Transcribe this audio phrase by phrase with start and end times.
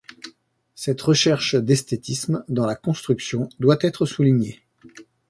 [0.73, 4.63] Cette recherche d'esthétisme dans la construction doit être soulignée.